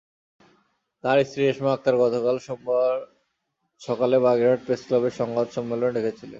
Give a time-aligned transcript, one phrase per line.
[1.03, 2.95] তাঁর স্ত্রী রেশমা আক্তার গতকাল সোমবার
[3.81, 6.29] সকালে বাগেরহাট প্রেসক্লাবে সংবাদ সম্মেলন ডেকেছিলেন।